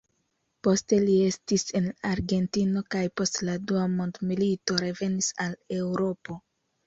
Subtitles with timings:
[0.67, 6.39] Poste li estis en Argentino kaj post la Dua Mondmilito revenis al Eŭropo.